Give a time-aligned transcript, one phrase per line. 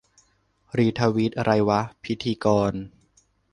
[0.77, 2.73] "รีทวีต ไรวะ"- พิธีกร